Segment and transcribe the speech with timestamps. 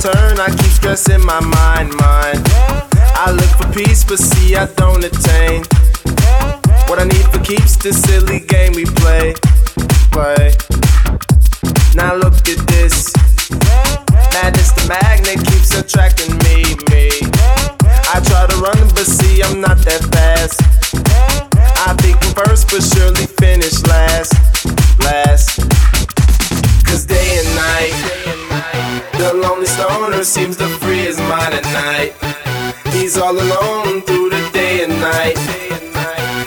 [0.00, 2.42] turn, I keep stressing my mind, mind.
[3.18, 5.62] I look for peace, but see, I don't attain.
[6.88, 9.34] What I need for keeps this silly game we play.
[30.66, 32.12] To free his mind at night.
[32.92, 35.38] He's all alone through the day and night.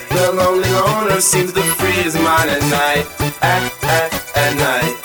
[0.10, 3.06] The lonely loner seems to free his mind at night,
[3.42, 3.64] at,
[3.98, 4.96] at, at night.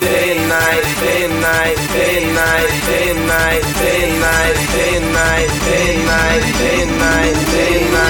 [0.00, 4.58] Day and night, day and night, day and night, day and night, day and night,
[4.74, 8.09] day and night, day and night, day and night, day and night, day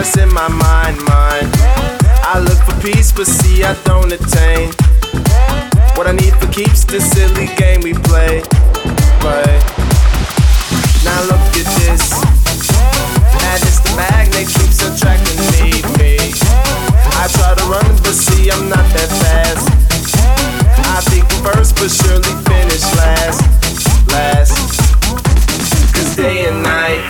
[0.00, 1.50] I keep stressing my mind, mind.
[2.24, 4.72] I look for peace, but see, I don't attain.
[5.92, 8.40] What I need for keeps this silly game we play,
[9.20, 9.60] play.
[11.04, 12.16] Now look at this.
[13.44, 16.16] Madness, the magnet keeps attracting me, me.
[17.20, 19.68] I try to run, but see, I'm not that fast.
[20.96, 23.44] I think first, but surely finish last,
[24.08, 24.56] last.
[25.92, 27.04] Cause day and night,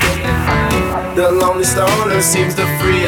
[1.15, 2.80] the lonely stoner seems to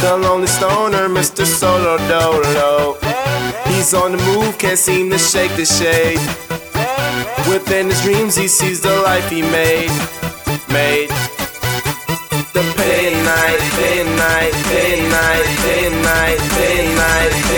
[0.00, 1.44] The lonely stoner, Mr.
[1.44, 2.96] Solo Dolo.
[3.68, 6.20] He's on the move, can't seem to shake the shade.
[7.48, 9.90] Within his dreams, he sees the life he made.
[10.68, 11.10] Made.
[12.54, 16.96] The day and night, day and night, day and night, day and night, day and
[16.96, 17.30] night.
[17.30, 17.55] Day night.